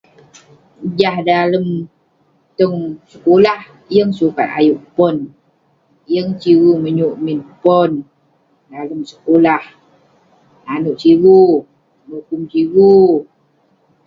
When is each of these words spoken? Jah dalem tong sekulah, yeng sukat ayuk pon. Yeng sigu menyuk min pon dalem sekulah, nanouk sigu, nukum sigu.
Jah 0.99 1.17
dalem 1.29 1.65
tong 2.59 2.77
sekulah, 3.11 3.59
yeng 3.95 4.11
sukat 4.19 4.49
ayuk 4.59 4.81
pon. 4.95 5.15
Yeng 6.13 6.29
sigu 6.41 6.71
menyuk 6.83 7.15
min 7.25 7.39
pon 7.63 7.91
dalem 8.71 9.01
sekulah, 9.11 9.63
nanouk 10.65 10.97
sigu, 11.03 11.41
nukum 12.07 12.41
sigu. 12.51 12.95